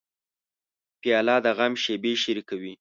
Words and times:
پیاله 1.01 1.35
د 1.45 1.47
غم 1.57 1.73
شېبې 1.83 2.13
شریکوي. 2.23 2.69